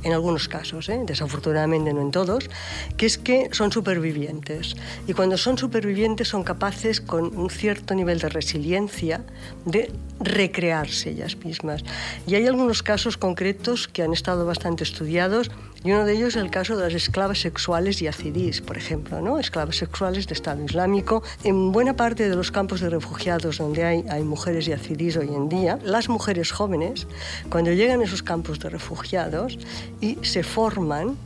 en 0.03 0.13
algunos 0.13 0.49
casos, 0.49 0.89
¿eh? 0.89 1.01
desafortunadamente 1.05 1.93
no 1.93 2.01
en 2.01 2.11
todos, 2.11 2.49
que 2.97 3.07
es 3.07 3.19
que 3.19 3.49
son 3.53 3.73
supervivientes. 3.73 4.77
Y 5.07 5.13
cuando 5.13 5.37
son 5.37 5.59
supervivientes 5.59 6.29
son 6.29 6.43
capaces, 6.43 7.01
con 7.01 7.37
un 7.37 7.51
cierto 7.51 7.95
nivel 7.95 8.19
de 8.19 8.29
resiliencia, 8.29 9.25
de 9.65 9.93
recrearse 10.21 11.11
ellas 11.11 11.37
mismas. 11.45 11.83
Y 12.27 12.35
hay 12.35 12.47
algunos 12.47 12.83
casos 12.83 13.17
concretos 13.17 13.89
que 13.89 14.03
han 14.03 14.13
estado 14.13 14.47
bastante 14.47 14.85
estudiados, 14.85 15.51
y 15.83 15.93
uno 15.93 16.05
de 16.05 16.13
ellos 16.13 16.37
es 16.37 16.43
el 16.43 16.51
caso 16.51 16.77
de 16.77 16.85
las 16.85 16.95
esclavas 16.95 17.39
sexuales 17.39 18.01
yazidís, 18.01 18.61
por 18.61 18.77
ejemplo, 18.77 19.23
¿no? 19.23 19.39
esclavas 19.39 19.77
sexuales 19.77 20.27
de 20.27 20.35
Estado 20.35 20.63
Islámico. 20.63 21.23
En 21.43 21.73
buena 21.73 21.97
parte 21.97 22.29
de 22.29 22.37
los 22.37 22.51
campos 22.51 22.81
de 22.81 22.91
refugiados 22.91 23.57
donde 23.57 23.85
hay, 23.85 24.05
hay 24.11 24.23
mujeres 24.23 24.67
yazidís 24.67 25.17
hoy 25.17 25.29
en 25.29 25.49
día, 25.49 25.79
las 25.83 26.11
mujeres 26.11 26.53
jóvenes, 26.53 27.07
cuando 27.49 27.73
llegan 27.73 28.03
a 28.03 28.05
esos 28.05 28.23
campos 28.23 28.59
de 28.59 28.69
refugiados 28.69 29.59
y 30.01 30.19
se 30.23 30.43
forman, 30.43 31.17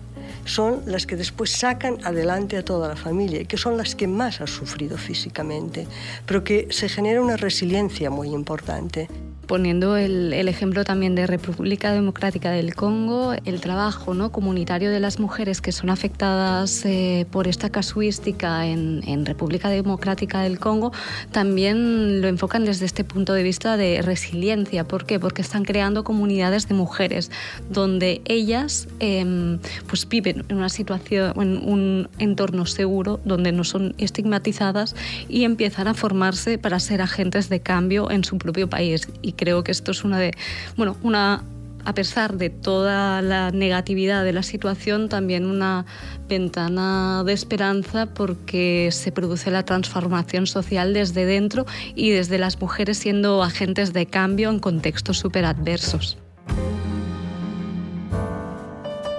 son 0.44 0.83
las 0.87 1.06
que 1.06 1.16
después 1.16 1.50
sacan 1.50 1.99
adelante 2.04 2.56
a 2.56 2.64
toda 2.64 2.88
la 2.88 2.97
familia 2.97 3.40
y 3.40 3.47
que 3.47 3.56
son 3.56 3.76
las 3.76 3.94
que 3.94 4.06
más 4.06 4.40
han 4.40 4.49
sufrido 4.49 4.99
físicamente, 4.99 5.87
pero 6.26 6.44
que 6.44 6.68
se 6.71 6.88
genera 6.88 7.23
una 7.23 7.37
resiliencia 7.37 8.11
muy 8.11 8.28
importante 8.28 9.09
poniendo 9.46 9.96
el, 9.96 10.32
ejemplo 10.48 10.84
también 10.84 11.14
de 11.14 11.26
República 11.26 11.92
Democrática 11.92 12.50
del 12.50 12.74
Congo, 12.74 13.34
el 13.44 13.60
trabajo 13.60 14.14
¿no? 14.14 14.30
comunitario 14.30 14.90
de 14.90 15.00
las 15.00 15.18
mujeres 15.18 15.60
que 15.60 15.72
son 15.72 15.90
afectadas 15.90 16.84
eh, 16.84 17.26
por 17.30 17.48
esta 17.48 17.70
casuística 17.70 18.66
en, 18.66 19.24
República 19.24 19.68
Democrática 19.68 20.42
del 20.42 20.58
Congo, 20.58 20.92
también 21.32 22.20
lo 22.20 22.28
enfocan 22.28 22.64
desde 22.64 22.84
este 22.84 23.04
punto 23.04 23.32
de 23.32 23.42
vista 23.42 23.76
de 23.76 24.02
resiliencia. 24.02 24.84
¿Por 24.84 25.06
qué? 25.06 25.18
Porque 25.18 25.40
están 25.40 25.64
creando 25.64 26.04
comunidades 26.04 26.68
de 26.68 26.74
mujeres 26.74 27.30
donde 27.70 28.20
ellas 28.26 28.88
eh, 29.00 29.58
pues 29.86 30.08
viven 30.08 30.44
en 30.48 30.56
una 30.56 30.68
situación, 30.68 31.32
en 31.40 31.56
un 31.68 32.08
entorno 32.18 32.66
seguro, 32.66 33.20
donde 33.24 33.52
no 33.52 33.64
son 33.64 33.94
estigmatizadas 33.98 34.94
y 35.28 35.44
empiezan 35.44 35.88
a 35.88 35.94
formarse 35.94 36.58
para 36.58 36.80
ser 36.80 37.02
agentes 37.02 37.48
de 37.48 37.60
cambio 37.60 38.10
en 38.10 38.24
su 38.24 38.38
propio 38.38 38.68
país. 38.68 39.08
Creo 39.36 39.64
que 39.64 39.72
esto 39.72 39.90
es 39.90 40.04
una 40.04 40.18
de, 40.18 40.32
bueno, 40.76 40.96
una 41.02 41.42
a 41.84 41.94
pesar 41.94 42.36
de 42.36 42.50
toda 42.50 43.22
la 43.22 43.50
negatividad 43.50 44.24
de 44.24 44.32
la 44.32 44.42
situación, 44.42 45.08
también 45.08 45.46
una 45.46 45.84
ventana 46.28 47.22
de 47.24 47.32
esperanza 47.32 48.06
porque 48.06 48.88
se 48.90 49.12
produce 49.12 49.50
la 49.50 49.64
transformación 49.64 50.46
social 50.46 50.94
desde 50.94 51.26
dentro 51.26 51.66
y 51.94 52.10
desde 52.10 52.38
las 52.38 52.60
mujeres 52.60 52.98
siendo 52.98 53.42
agentes 53.42 53.92
de 53.92 54.06
cambio 54.06 54.50
en 54.50 54.58
contextos 54.58 55.18
súper 55.18 55.44
adversos. 55.44 56.18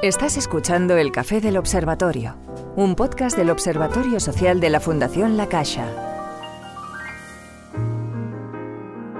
Estás 0.02 0.38
escuchando 0.38 0.98
El 0.98 1.12
Café 1.12 1.42
del 1.42 1.58
Observatorio, 1.58 2.36
un 2.76 2.96
podcast 2.96 3.38
del 3.38 3.50
Observatorio 3.50 4.20
Social 4.20 4.60
de 4.60 4.70
la 4.70 4.80
Fundación 4.80 5.36
La 5.38 5.48
Caixa. 5.48 6.15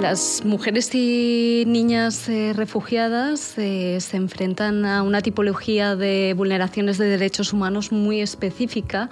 Las 0.06 0.46
mujeres 0.46 0.94
y 0.94 1.64
niñas 1.66 2.30
eh, 2.30 2.54
refugiadas 2.54 3.58
eh, 3.58 3.98
se 4.00 4.18
enfrentan 4.18 4.86
a 4.86 5.02
una 5.02 5.22
tipología 5.22 5.96
de 5.96 6.36
vulneraciones 6.38 7.00
de 7.00 7.08
derechos 7.08 7.54
humanos 7.54 7.92
muy 7.92 8.22
específica 8.22 9.10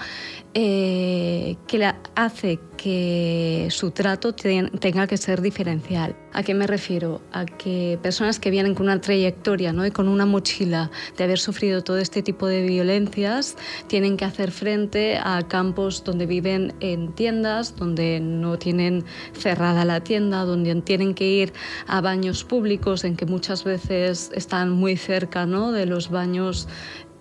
eh, 0.55 1.57
que 1.67 1.79
la 1.79 2.00
hace 2.15 2.60
que 2.77 3.69
su 3.72 3.91
trato 3.91 4.33
tenga 4.33 5.07
que 5.07 5.17
ser 5.17 5.41
diferencial. 5.41 6.15
¿A 6.33 6.43
qué 6.43 6.53
me 6.53 6.67
refiero? 6.67 7.22
A 7.31 7.45
que 7.45 7.98
personas 8.03 8.39
que 8.39 8.51
vienen 8.51 8.75
con 8.75 8.88
una 8.88 9.00
trayectoria 9.00 9.72
¿no? 9.72 9.86
y 9.86 9.91
con 9.91 10.07
una 10.07 10.25
mochila 10.25 10.91
de 11.17 11.24
haber 11.24 11.39
sufrido 11.39 11.83
todo 11.83 11.98
este 11.98 12.22
tipo 12.22 12.45
de 12.45 12.63
violencias 12.63 13.55
tienen 13.88 14.17
que 14.17 14.25
hacer 14.25 14.51
frente 14.51 15.17
a 15.17 15.41
campos 15.48 16.03
donde 16.03 16.25
viven 16.25 16.74
en 16.81 17.13
tiendas, 17.13 17.75
donde 17.75 18.19
no 18.19 18.60
tienen 18.60 19.05
cerrada 19.33 19.86
la 19.86 20.01
tienda, 20.01 20.43
donde 20.43 20.75
tienen 20.81 21.13
que 21.13 21.29
ir 21.29 21.53
a 21.88 22.01
baños 22.01 22.43
públicos 22.43 23.03
en 23.05 23.15
que 23.15 23.25
muchas 23.25 23.63
veces 23.63 24.31
están 24.36 24.72
muy 24.72 24.98
cerca 24.98 25.45
¿no? 25.45 25.72
de 25.72 25.86
los 25.86 26.10
baños 26.10 26.67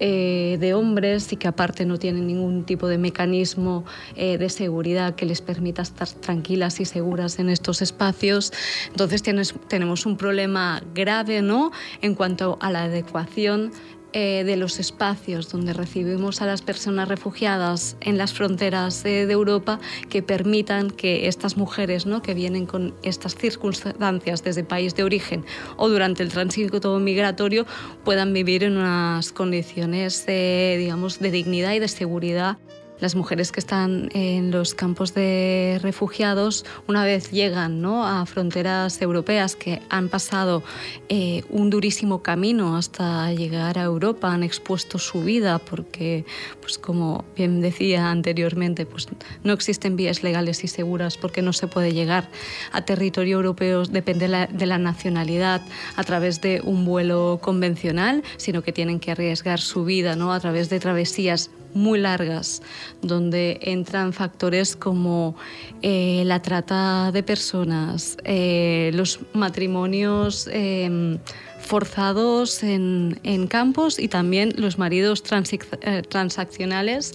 eh, 0.04 0.56
de 0.58 0.74
hombres 0.74 1.32
y 1.32 1.36
que 1.36 1.46
aparte 1.46 1.86
no 1.86 1.96
tienen 1.96 2.26
ningún 2.26 2.64
tipo 2.64 2.88
de 2.88 2.98
mecanismo 2.98 3.84
eh, 4.16 4.36
de 4.36 4.48
seguridad 4.48 5.14
que 5.14 5.26
les 5.26 5.40
permita 5.40 5.82
estar 5.82 6.08
tranquilas 6.08 6.80
y 6.80 6.86
seguras 6.86 7.38
en 7.38 7.48
estos 7.48 7.82
espacios. 7.82 8.52
Entonces 8.88 9.22
tenemos 9.22 10.04
un 10.04 10.16
problema 10.16 10.82
grave 10.92 11.40
¿no? 11.40 11.70
en 12.00 12.16
cuanto 12.16 12.58
a 12.60 12.72
la 12.72 12.82
adecuación 12.82 13.70
eh, 14.12 14.44
de 14.44 14.56
los 14.56 14.78
espacios 14.78 15.50
donde 15.50 15.72
recibimos 15.72 16.42
a 16.42 16.46
las 16.46 16.62
personas 16.62 17.08
refugiadas 17.08 17.96
en 18.00 18.18
las 18.18 18.32
fronteras 18.32 19.02
de 19.02 19.22
Europa 19.22 19.80
que 20.10 20.22
permitan 20.22 20.90
que 20.90 21.28
estas 21.28 21.56
mujeres 21.56 22.06
¿no? 22.06 22.22
que 22.22 22.34
vienen 22.34 22.66
con 22.66 22.94
estas 23.02 23.34
circunstancias 23.34 24.42
desde 24.42 24.64
país 24.64 24.94
de 24.94 25.04
origen 25.04 25.44
o 25.76 25.88
durante 25.88 26.22
el 26.22 26.30
tránsito 26.30 26.98
migratorio 26.98 27.66
puedan 28.04 28.32
vivir 28.32 28.64
en 28.64 28.76
unas 28.76 29.32
condiciones 29.32 30.24
digamos, 30.26 31.18
de 31.18 31.30
dignidad 31.30 31.72
y 31.72 31.78
de 31.78 31.88
seguridad 31.88 32.58
las 33.02 33.16
mujeres 33.16 33.50
que 33.50 33.58
están 33.58 34.10
en 34.14 34.52
los 34.52 34.74
campos 34.74 35.12
de 35.12 35.80
refugiados, 35.82 36.64
una 36.86 37.04
vez 37.04 37.32
llegan 37.32 37.82
¿no? 37.82 38.06
a 38.06 38.24
fronteras 38.26 39.02
europeas 39.02 39.56
que 39.56 39.82
han 39.90 40.08
pasado 40.08 40.62
eh, 41.08 41.42
un 41.50 41.68
durísimo 41.68 42.22
camino 42.22 42.76
hasta 42.76 43.32
llegar 43.32 43.76
a 43.76 43.82
Europa, 43.82 44.32
han 44.32 44.44
expuesto 44.44 45.00
su 45.00 45.24
vida 45.24 45.58
porque, 45.58 46.24
pues 46.60 46.78
como 46.78 47.24
bien 47.34 47.60
decía 47.60 48.08
anteriormente, 48.08 48.86
pues 48.86 49.08
no 49.42 49.52
existen 49.52 49.96
vías 49.96 50.22
legales 50.22 50.62
y 50.62 50.68
seguras 50.68 51.16
porque 51.16 51.42
no 51.42 51.52
se 51.52 51.66
puede 51.66 51.92
llegar 51.92 52.28
a 52.70 52.82
territorio 52.82 53.34
europeo, 53.34 53.84
depende 53.84 54.26
de 54.26 54.28
la, 54.28 54.46
de 54.46 54.66
la 54.66 54.78
nacionalidad, 54.78 55.60
a 55.96 56.04
través 56.04 56.40
de 56.40 56.60
un 56.62 56.84
vuelo 56.84 57.40
convencional, 57.42 58.22
sino 58.36 58.62
que 58.62 58.72
tienen 58.72 59.00
que 59.00 59.10
arriesgar 59.10 59.58
su 59.58 59.84
vida 59.84 60.14
¿no? 60.14 60.32
a 60.32 60.38
través 60.38 60.70
de 60.70 60.78
travesías 60.78 61.50
muy 61.74 61.98
largas, 61.98 62.62
donde 63.00 63.58
entran 63.62 64.12
factores 64.12 64.76
como 64.76 65.36
eh, 65.82 66.22
la 66.26 66.40
trata 66.42 67.12
de 67.12 67.22
personas, 67.22 68.16
eh, 68.24 68.90
los 68.94 69.20
matrimonios 69.32 70.48
em, 70.52 71.18
forzados 71.60 72.62
en, 72.62 73.18
campos 73.48 73.98
y 73.98 74.08
también 74.08 74.52
los 74.56 74.78
maridos 74.78 75.22
eh, 75.30 76.02
transaccionales, 76.08 77.14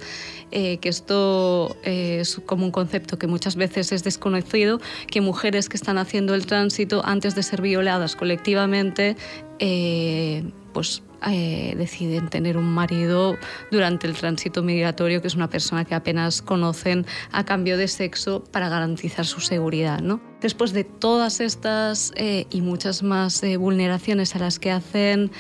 que 0.50 0.80
esto 0.84 1.76
es 1.84 2.42
como 2.46 2.66
un 2.66 2.72
concepto 2.72 3.20
que 3.20 3.28
muchas 3.28 3.58
veces 3.58 3.92
es 3.92 4.06
desconocido, 4.06 4.80
que 5.08 5.20
mujeres 5.20 5.68
que 5.68 5.76
están 5.76 5.98
haciendo 5.98 6.34
el 6.36 6.46
tránsito 6.46 7.02
antes 7.06 7.36
de 7.36 7.44
ser 7.44 7.62
violadas 7.62 8.16
colectivamente, 8.16 9.18
pues 10.74 11.02
eh, 11.26 11.74
deciden 11.78 12.30
tener 12.30 12.58
un 12.58 12.74
marido 12.74 13.38
durante 13.72 14.08
el 14.08 14.14
tránsito 14.14 14.62
migratorio, 14.64 15.22
que 15.22 15.28
es 15.28 15.36
una 15.36 15.50
persona 15.50 15.86
que 15.86 15.96
apenas 15.96 16.42
conocen 16.42 17.06
a 17.32 17.44
cambio 17.44 17.78
de 17.78 17.88
sexo 17.88 18.44
para 18.44 18.70
garantizar 18.70 19.26
su 19.26 19.40
seguridad. 19.40 20.00
¿no? 20.02 20.22
Después 20.42 20.72
de 20.74 20.84
todas 20.84 21.40
estas 21.40 22.12
eh, 22.16 22.46
y 22.52 22.62
muchas 22.62 23.02
más 23.02 23.42
eh, 23.44 23.58
vulneraciones 23.58 24.36
a 24.36 24.40
las 24.40 24.60
que 24.60 24.72
hacen 24.72 25.32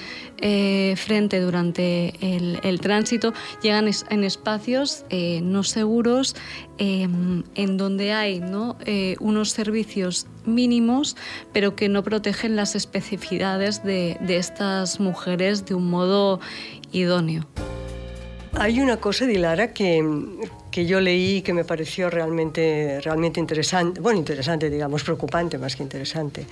frente 0.95 1.39
durante 1.39 2.13
el, 2.21 2.79
tránsito, 2.79 3.33
llegan 3.63 3.89
en 4.11 4.23
espacios 4.23 5.03
no 5.41 5.63
seguros 5.63 6.35
em, 6.77 7.43
en 7.55 7.77
donde 7.77 8.13
hay 8.13 8.39
¿no? 8.39 8.77
unos 9.19 9.49
servicios 9.49 10.27
mínimos, 10.45 11.17
pero 11.53 11.75
que 11.75 11.89
no 11.89 12.03
protegen 12.03 12.55
las 12.55 12.75
especificidades 12.75 13.83
de, 13.83 14.17
de 14.21 14.37
estas 14.37 14.99
mujeres 14.99 15.65
de 15.65 15.73
un 15.73 15.89
modo 15.89 16.39
idóneo. 16.91 17.47
Hay 18.53 18.79
una 18.79 18.97
cosa, 18.97 19.25
Dilara, 19.25 19.73
que, 19.73 20.03
que 20.77 20.85
yo 20.85 21.01
leí 21.01 21.41
que 21.41 21.53
me 21.53 21.65
pareció 21.65 22.07
realmente, 22.07 23.01
realmente 23.01 23.39
interesante, 23.39 23.99
bueno, 23.99 24.19
interesante, 24.19 24.69
digamos, 24.69 25.03
preocupante 25.03 25.57
más 25.57 25.75
que 25.75 25.81
interesante, 25.81 26.45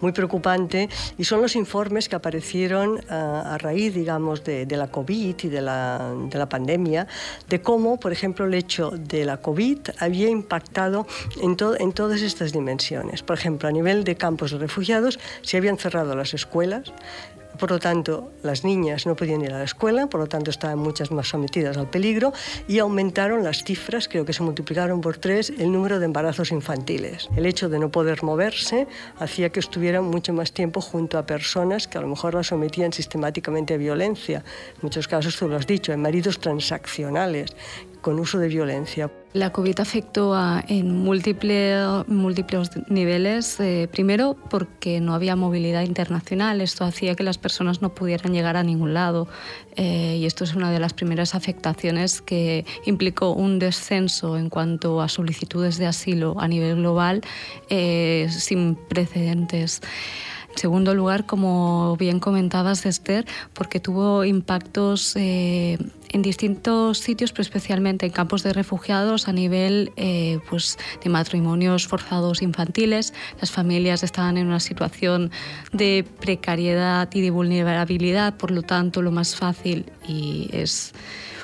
muy 0.00 0.12
preocupante, 0.12 0.88
y 1.18 1.24
son 1.24 1.42
los 1.42 1.56
informes 1.56 2.08
que 2.08 2.14
aparecieron 2.14 3.00
a, 3.08 3.58
raíz, 3.58 3.92
digamos, 3.92 4.44
de, 4.44 4.66
la 4.70 4.86
COVID 4.86 5.34
y 5.42 5.48
de 5.48 5.60
la, 5.60 6.14
de 6.30 6.38
la 6.38 6.48
pandemia, 6.48 7.08
de 7.48 7.60
cómo, 7.60 7.98
por 7.98 8.12
ejemplo, 8.12 8.44
el 8.44 8.54
hecho 8.54 8.92
de 8.92 9.24
la 9.24 9.38
COVID 9.38 9.78
había 9.98 10.28
impactado 10.28 11.08
en, 11.42 11.56
en 11.80 11.92
todas 11.92 12.22
estas 12.22 12.52
dimensiones. 12.52 13.24
Por 13.24 13.36
ejemplo, 13.36 13.68
a 13.68 13.72
nivel 13.72 14.04
de 14.04 14.14
campos 14.14 14.52
de 14.52 14.58
refugiados, 14.58 15.18
se 15.40 15.56
habían 15.56 15.76
cerrado 15.76 16.14
las 16.14 16.34
escuelas, 16.34 16.92
Por 17.58 17.70
lo 17.70 17.78
tanto, 17.78 18.32
las 18.42 18.64
niñas 18.64 19.06
no 19.06 19.16
podían 19.16 19.42
ir 19.42 19.52
a 19.52 19.58
la 19.58 19.64
escuela, 19.64 20.06
por 20.06 20.20
lo 20.20 20.26
tanto 20.26 20.50
estaban 20.50 20.78
muchas 20.78 21.10
más 21.10 21.28
sometidas 21.28 21.76
al 21.76 21.88
peligro 21.88 22.32
y 22.66 22.78
aumentaron 22.78 23.44
las 23.44 23.64
cifras, 23.64 24.08
creo 24.08 24.24
que 24.24 24.32
se 24.32 24.42
multiplicaron 24.42 25.00
por 25.00 25.18
tres, 25.18 25.50
el 25.50 25.70
número 25.70 25.98
de 25.98 26.06
embarazos 26.06 26.50
infantiles. 26.50 27.28
El 27.36 27.46
hecho 27.46 27.68
de 27.68 27.78
no 27.78 27.90
poder 27.90 28.22
moverse 28.22 28.86
hacía 29.18 29.50
que 29.50 29.60
estuvieran 29.60 30.04
mucho 30.04 30.32
más 30.32 30.52
tiempo 30.52 30.80
junto 30.80 31.18
a 31.18 31.26
personas 31.26 31.86
que 31.86 31.98
a 31.98 32.00
lo 32.00 32.08
mejor 32.08 32.34
las 32.34 32.48
sometían 32.48 32.92
sistemáticamente 32.92 33.74
a 33.74 33.76
violencia. 33.76 34.44
En 34.74 34.80
muchos 34.82 35.08
casos, 35.08 35.36
tú 35.36 35.48
lo 35.48 35.56
has 35.56 35.66
dicho, 35.66 35.92
en 35.92 36.00
maridos 36.00 36.38
transaccionales 36.38 37.54
con 38.02 38.18
uso 38.18 38.38
de 38.38 38.48
violencia. 38.48 39.10
La 39.32 39.50
COVID 39.50 39.80
afectó 39.80 40.34
a, 40.34 40.62
en 40.68 40.94
múltiples, 40.94 42.06
múltiples 42.06 42.70
niveles. 42.88 43.58
Eh, 43.60 43.88
primero, 43.90 44.36
porque 44.50 45.00
no 45.00 45.14
había 45.14 45.36
movilidad 45.36 45.82
internacional. 45.84 46.60
Esto 46.60 46.84
hacía 46.84 47.14
que 47.14 47.22
las 47.22 47.38
personas 47.38 47.80
no 47.80 47.94
pudieran 47.94 48.34
llegar 48.34 48.58
a 48.58 48.62
ningún 48.62 48.92
lado. 48.92 49.28
Eh, 49.76 50.18
y 50.20 50.26
esto 50.26 50.44
es 50.44 50.54
una 50.54 50.70
de 50.70 50.80
las 50.80 50.92
primeras 50.92 51.34
afectaciones 51.34 52.20
que 52.20 52.66
implicó 52.84 53.30
un 53.30 53.58
descenso 53.58 54.36
en 54.36 54.50
cuanto 54.50 55.00
a 55.00 55.08
solicitudes 55.08 55.78
de 55.78 55.86
asilo 55.86 56.36
a 56.38 56.46
nivel 56.46 56.76
global 56.76 57.22
eh, 57.70 58.28
sin 58.30 58.74
precedentes. 58.74 59.80
Segundo 60.54 60.94
lugar, 60.94 61.26
como 61.26 61.96
bien 61.96 62.20
comentabas, 62.20 62.84
Esther, 62.86 63.26
porque 63.54 63.80
tuvo 63.80 64.24
impactos 64.24 65.16
eh, 65.16 65.78
en 66.10 66.22
distintos 66.22 66.98
sitios, 66.98 67.32
pero 67.32 67.42
especialmente 67.42 68.06
en 68.06 68.12
campos 68.12 68.42
de 68.42 68.52
refugiados 68.52 69.28
a 69.28 69.32
nivel 69.32 69.92
eh, 69.96 70.38
pues, 70.48 70.78
de 71.02 71.10
matrimonios 71.10 71.86
forzados 71.86 72.42
infantiles. 72.42 73.14
Las 73.40 73.50
familias 73.50 74.02
estaban 74.02 74.36
en 74.36 74.46
una 74.46 74.60
situación 74.60 75.30
de 75.72 76.04
precariedad 76.20 77.08
y 77.12 77.22
de 77.22 77.30
vulnerabilidad, 77.30 78.36
por 78.36 78.50
lo 78.50 78.62
tanto, 78.62 79.00
lo 79.02 79.10
más 79.10 79.34
fácil 79.36 79.86
y 80.06 80.50
es 80.52 80.92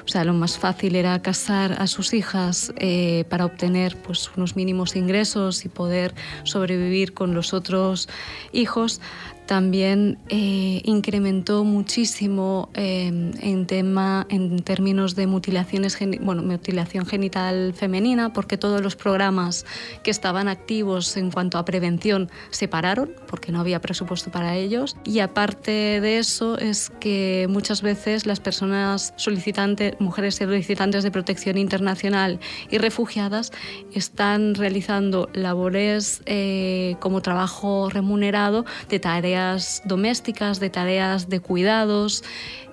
o 0.08 0.10
sea, 0.10 0.24
lo 0.24 0.32
más 0.32 0.56
fácil 0.56 0.96
era 0.96 1.20
casar 1.20 1.82
a 1.82 1.86
sus 1.86 2.14
hijas 2.14 2.72
eh, 2.78 3.26
para 3.28 3.44
obtener 3.44 3.94
pues, 3.98 4.30
unos 4.38 4.56
mínimos 4.56 4.96
ingresos 4.96 5.66
y 5.66 5.68
poder 5.68 6.14
sobrevivir 6.44 7.12
con 7.12 7.34
los 7.34 7.52
otros 7.52 8.08
hijos 8.50 9.02
también 9.48 10.18
eh, 10.28 10.82
incrementó 10.84 11.64
muchísimo 11.64 12.68
em, 12.74 13.32
en, 13.40 13.66
tema, 13.66 14.26
en 14.28 14.58
términos 14.62 15.16
de 15.16 15.26
mutilaciones, 15.26 15.96
bueno, 16.20 16.42
mutilación 16.42 17.06
genital 17.06 17.72
femenina, 17.72 18.34
porque 18.34 18.58
todos 18.58 18.82
los 18.82 18.94
programas 18.94 19.64
que 20.02 20.10
estaban 20.10 20.48
activos 20.48 21.16
en 21.16 21.30
cuanto 21.30 21.56
a 21.56 21.64
prevención 21.64 22.30
se 22.50 22.68
pararon, 22.68 23.14
porque 23.26 23.50
no 23.50 23.60
había 23.60 23.80
presupuesto 23.80 24.30
para 24.30 24.54
ellos. 24.54 24.98
Y 25.02 25.20
aparte 25.20 26.02
de 26.02 26.18
eso, 26.18 26.58
es 26.58 26.92
que 27.00 27.46
muchas 27.48 27.80
veces 27.80 28.26
las 28.26 28.40
personas 28.40 29.14
solicitantes, 29.16 29.94
mujeres 29.98 30.34
solicitantes 30.34 31.04
de 31.04 31.10
protección 31.10 31.56
internacional 31.56 32.38
y 32.70 32.76
refugiadas, 32.76 33.50
están 33.94 34.54
realizando 34.54 35.30
labores 35.32 36.20
eh, 36.26 36.96
como 37.00 37.22
trabajo 37.22 37.88
remunerado 37.88 38.66
de 38.90 39.00
tareas 39.00 39.37
domésticas, 39.84 40.60
de 40.60 40.70
tareas 40.70 41.28
de 41.28 41.40
cuidados 41.40 42.24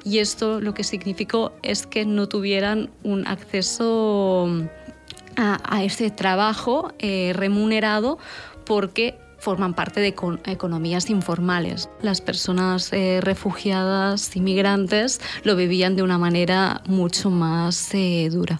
y 0.05 0.19
esto 0.19 0.61
lo 0.61 0.73
que 0.73 0.83
significó 0.83 1.51
es 1.63 1.87
que 1.87 2.05
no 2.05 2.29
tuvieran 2.29 2.91
un 3.03 3.27
acceso 3.27 4.47
a, 5.35 5.83
ese 5.83 6.11
trabajo 6.11 6.93
eh, 6.99 7.33
remunerado 7.35 8.19
porque 8.65 9.17
forman 9.39 9.73
parte 9.73 9.99
de 9.99 10.15
economías 10.45 11.09
informales. 11.09 11.89
Las 12.01 12.21
personas 12.21 12.91
eh, 12.93 13.19
refugiadas, 13.21 14.35
inmigrantes, 14.35 15.19
lo 15.43 15.55
vivían 15.55 15.95
de 15.95 16.03
una 16.03 16.17
manera 16.17 16.81
mucho 16.87 17.29
más 17.29 17.93
eh, 17.93 18.29
dura. 18.31 18.59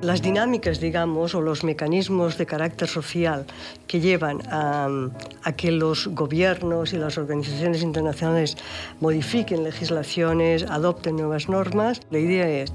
Las 0.00 0.22
dinámicas, 0.22 0.78
digamos, 0.78 1.34
o 1.34 1.40
los 1.40 1.64
mecanismos 1.64 2.38
de 2.38 2.46
carácter 2.46 2.86
social 2.86 3.46
que 3.88 3.98
llevan 3.98 4.40
a, 4.48 5.10
que 5.56 5.72
los 5.72 6.06
gobiernos 6.06 6.92
y 6.92 6.98
las 6.98 7.18
organizaciones 7.18 7.82
internacionales 7.82 8.56
modifiquen 9.00 9.64
legislaciones, 9.64 10.62
adopten 10.62 11.16
nuevas 11.16 11.48
normas, 11.48 12.00
la 12.12 12.18
idea 12.20 12.48
es 12.48 12.72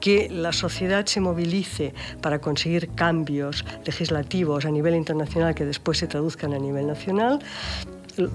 que 0.00 0.28
la 0.28 0.52
sociedad 0.52 1.06
se 1.06 1.20
movilice 1.20 1.94
para 2.20 2.40
conseguir 2.40 2.88
cambios 2.96 3.64
legislativos 3.84 4.64
a 4.64 4.70
nivel 4.70 4.96
internacional 4.96 5.54
que 5.54 5.64
después 5.64 5.98
se 5.98 6.08
traduzcan 6.08 6.52
a 6.52 6.58
nivel 6.58 6.88
nacional 6.88 7.38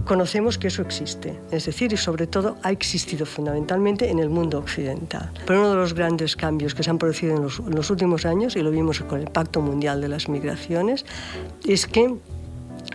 conocemos 0.06 0.58
que 0.58 0.68
eso 0.68 0.82
existe, 0.82 1.40
es 1.52 1.66
decir, 1.66 1.94
y 1.94 1.98
sobre 1.98 2.28
todo 2.28 2.58
ha 2.64 2.72
existido 2.72 3.26
fundamentalmente 3.26 4.10
en 4.10 4.20
el 4.20 4.30
mundo 4.30 4.60
occidental. 4.60 5.32
Pero 5.46 5.60
uno 5.60 5.70
de 5.72 5.76
los 5.76 5.94
grandes 5.94 6.36
cambios 6.36 6.76
que 6.76 6.84
se 6.84 6.90
han 6.90 6.98
producido 6.98 7.36
en 7.36 7.44
los, 7.76 7.90
últimos 7.90 8.26
años, 8.26 8.56
y 8.56 8.62
lo 8.62 8.72
vimos 8.72 9.00
con 9.02 9.20
el 9.20 9.30
Pacto 9.30 9.62
Mundial 9.62 10.02
de 10.02 10.08
las 10.08 10.30
Migraciones, 10.30 11.06
es 11.66 11.88
que 11.88 12.16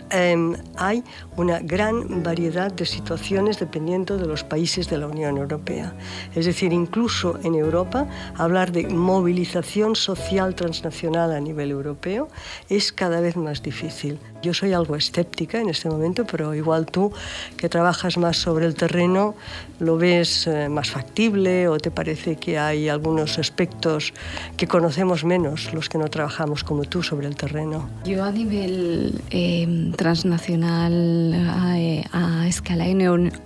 Em, 0.09 0.55
hay 0.77 1.03
una 1.35 1.59
gran 1.59 2.23
variedad 2.23 2.71
de 2.71 2.85
situaciones 2.85 3.59
dependiendo 3.59 4.17
de 4.17 4.25
los 4.25 4.43
países 4.43 4.89
de 4.89 4.97
la 4.97 5.07
Unión 5.07 5.37
Europea. 5.37 5.93
Es 6.33 6.45
decir, 6.45 6.71
incluso 6.71 7.37
en 7.43 7.55
Europa, 7.55 8.07
hablar 8.35 8.71
de 8.71 8.87
movilización 8.87 9.95
social 9.95 10.55
transnacional 10.55 11.31
a 11.31 11.39
nivel 11.39 11.71
europeo 11.71 12.29
es 12.69 12.91
cada 12.91 13.19
vez 13.19 13.35
más 13.35 13.61
difícil. 13.61 14.19
Yo 14.41 14.53
soy 14.53 14.73
algo 14.73 14.95
escéptica 14.95 15.59
en 15.59 15.69
este 15.69 15.89
momento, 15.89 16.25
pero 16.25 16.53
igual 16.53 16.85
tú, 16.85 17.11
que 17.57 17.69
trabajas 17.69 18.17
más 18.17 18.37
sobre 18.37 18.65
el 18.65 18.75
terreno, 18.75 19.35
lo 19.79 19.97
ves 19.97 20.47
eh, 20.47 20.69
más 20.69 20.89
factible 20.89 21.67
o 21.67 21.77
te 21.77 21.91
parece 21.91 22.35
que 22.35 22.57
hay 22.57 22.87
algunos 22.87 23.39
aspectos 23.39 24.13
que 24.55 24.67
conocemos 24.67 25.23
menos 25.23 25.73
los 25.73 25.89
que 25.89 25.97
no 25.97 26.07
trabajamos 26.07 26.63
como 26.63 26.83
tú 26.85 27.03
sobre 27.03 27.27
el 27.27 27.35
terreno. 27.35 27.89
Yo 28.05 28.23
a 28.23 28.31
nivel 28.31 29.21
eh, 29.31 29.65
transnacional 29.97 31.33
a, 32.13 32.47
escala 32.47 32.85
de 32.85 32.93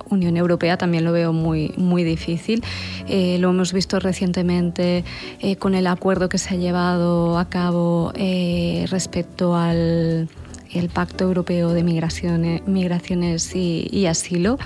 Unión 0.10 0.38
Europea 0.38 0.78
también 0.78 1.04
lo 1.04 1.12
veo 1.12 1.34
muy, 1.34 1.74
muy 1.78 2.04
difícil. 2.04 2.64
Eh, 3.08 3.38
lo 3.40 3.50
hemos 3.50 3.74
visto 3.74 4.00
recientemente 4.00 5.04
eh, 5.40 5.56
con 5.56 5.74
el 5.74 5.88
acuerdo 5.88 6.30
que 6.30 6.38
se 6.38 6.54
ha 6.54 6.58
llevado 6.58 7.40
a 7.40 7.50
cabo 7.50 8.12
eh, 8.16 8.86
respecto 8.92 9.56
al 9.56 10.30
el 10.72 10.88
Pacto 10.88 11.26
Europeo 11.26 11.74
de 11.74 11.84
Migraciones, 11.84 12.66
Migraciones 12.68 13.54
y 13.56 14.06
Asilo. 14.06 14.58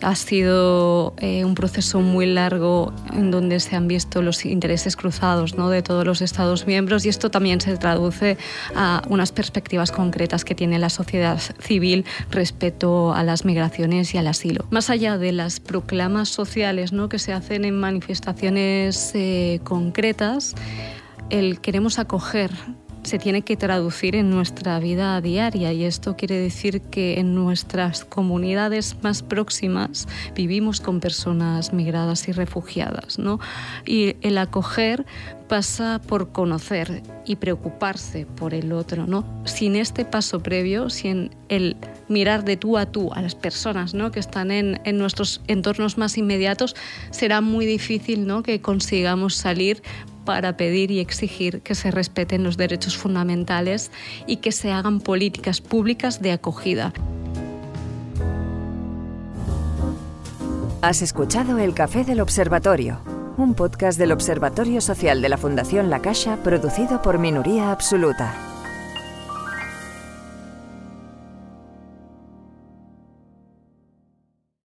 Ha 0.00 0.14
sido 0.14 1.14
eh, 1.18 1.44
un 1.44 1.54
proceso 1.54 2.00
muy 2.00 2.26
largo 2.26 2.92
en 3.12 3.30
donde 3.30 3.60
se 3.60 3.76
han 3.76 3.88
visto 3.88 4.22
los 4.22 4.44
intereses 4.44 4.96
cruzados 4.96 5.56
de 5.56 5.82
todos 5.82 6.06
los 6.06 6.22
Estados 6.22 6.66
miembros 6.66 7.04
y 7.04 7.08
esto 7.08 7.30
también 7.30 7.60
se 7.60 7.76
traduce 7.76 8.38
a 8.76 9.02
unas 9.08 9.32
perspectivas 9.32 9.90
concretas 9.90 10.44
que 10.44 10.54
tiene 10.54 10.78
la 10.78 10.88
sociedad 10.88 11.40
civil 11.58 12.04
respecto 12.30 13.12
a 13.12 13.24
las 13.24 13.44
migraciones 13.44 14.14
y 14.14 14.18
al 14.18 14.28
asilo. 14.28 14.66
Más 14.70 14.88
allá 14.88 15.18
de 15.18 15.32
las 15.32 15.58
proclamas 15.58 16.28
sociales 16.28 16.92
que 17.08 17.18
se 17.18 17.32
hacen 17.32 17.64
en 17.64 17.78
manifestaciones 17.78 19.12
eh, 19.14 19.60
concretas, 19.64 20.54
el 21.30 21.60
queremos 21.60 21.98
acoger 21.98 22.50
se 23.02 23.18
tiene 23.18 23.42
que 23.42 23.56
traducir 23.56 24.16
en 24.16 24.30
nuestra 24.30 24.78
vida 24.80 25.20
diaria 25.20 25.72
y 25.72 25.84
esto 25.84 26.16
quiere 26.16 26.38
decir 26.38 26.82
que 26.82 27.18
en 27.18 27.34
nuestras 27.34 28.04
comunidades 28.04 28.96
más 29.02 29.22
próximas 29.22 30.08
vivimos 30.34 30.80
con 30.80 31.00
personas 31.00 31.72
migradas 31.72 32.28
y 32.28 32.32
refugiadas, 32.32 33.18
¿no? 33.18 33.40
Y 33.86 34.16
el 34.20 34.38
acoger 34.38 35.06
pasa 35.48 36.00
por 36.06 36.30
conocer 36.30 37.02
y 37.24 37.36
preocuparse 37.36 38.26
por 38.26 38.52
el 38.52 38.72
otro, 38.72 39.06
¿no? 39.06 39.24
Sin 39.44 39.76
este 39.76 40.04
paso 40.04 40.40
previo, 40.40 40.90
sin 40.90 41.30
el 41.48 41.76
mirar 42.08 42.44
de 42.44 42.56
tú 42.56 42.78
a 42.78 42.86
tú 42.86 43.12
a 43.12 43.22
las 43.22 43.34
personas 43.34 43.94
¿no? 43.94 44.10
que 44.10 44.20
están 44.20 44.50
en, 44.50 44.80
en 44.84 44.98
nuestros 44.98 45.40
entornos 45.46 45.98
más 45.98 46.16
inmediatos, 46.18 46.74
será 47.10 47.40
muy 47.40 47.66
difícil 47.66 48.26
¿no? 48.26 48.42
que 48.42 48.60
consigamos 48.60 49.34
salir 49.34 49.82
para 50.28 50.58
pedir 50.58 50.90
y 50.90 51.00
exigir 51.00 51.62
que 51.62 51.74
se 51.74 51.90
respeten 51.90 52.44
los 52.44 52.58
derechos 52.58 52.98
fundamentales 52.98 53.90
y 54.26 54.36
que 54.36 54.52
se 54.52 54.70
hagan 54.70 55.00
políticas 55.00 55.62
públicas 55.62 56.20
de 56.20 56.32
acogida. 56.32 56.92
Has 60.82 61.00
escuchado 61.00 61.56
El 61.56 61.72
Café 61.72 62.04
del 62.04 62.20
Observatorio, 62.20 63.00
un 63.38 63.54
podcast 63.54 63.98
del 63.98 64.12
Observatorio 64.12 64.82
Social 64.82 65.22
de 65.22 65.30
la 65.30 65.38
Fundación 65.38 65.88
La 65.88 66.00
Caixa 66.02 66.36
producido 66.42 67.00
por 67.00 67.18
Minoría 67.18 67.72
Absoluta. 67.72 68.47